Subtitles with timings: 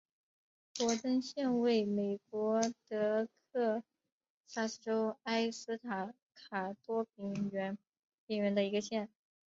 [0.73, 2.59] 博登县位美国
[2.89, 3.83] 德克
[4.47, 7.77] 萨斯州埃斯塔卡多平原
[8.25, 9.07] 边缘的一个县。